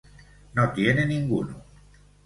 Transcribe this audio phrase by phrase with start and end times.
[0.55, 1.63] No tiene ninguno.